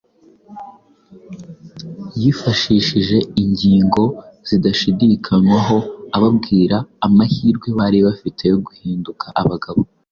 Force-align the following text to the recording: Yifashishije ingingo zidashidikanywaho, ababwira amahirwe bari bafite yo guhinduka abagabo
Yifashishije 2.21 3.17
ingingo 3.43 4.03
zidashidikanywaho, 4.49 5.77
ababwira 6.17 6.77
amahirwe 7.07 7.67
bari 7.79 7.99
bafite 8.07 8.41
yo 8.51 8.57
guhinduka 8.65 9.25
abagabo 9.41 9.81